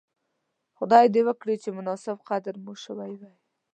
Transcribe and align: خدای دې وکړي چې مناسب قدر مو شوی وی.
خدای 0.77 1.05
دې 1.13 1.21
وکړي 1.27 1.55
چې 1.63 1.69
مناسب 1.77 2.17
قدر 2.29 2.55
مو 2.63 2.73
شوی 2.83 3.13
وی. 3.19 3.33